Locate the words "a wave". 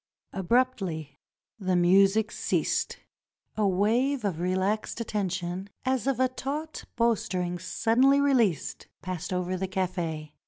3.55-4.25